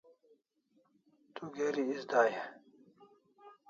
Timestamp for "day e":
2.11-2.43